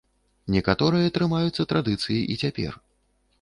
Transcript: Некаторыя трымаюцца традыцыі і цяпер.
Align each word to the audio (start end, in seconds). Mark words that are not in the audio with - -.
Некаторыя 0.53 1.11
трымаюцца 1.17 1.67
традыцыі 1.75 2.19
і 2.31 2.39
цяпер. 2.47 2.73